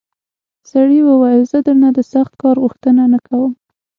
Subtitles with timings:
[0.69, 3.51] سړي وویل زه درنه د سخت کار غوښتنه نه کوم.